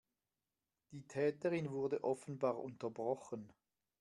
Die 0.93 1.03
Täterin 1.03 1.69
wurde 1.69 2.03
offenbar 2.03 2.57
unterbrochen. 2.59 3.53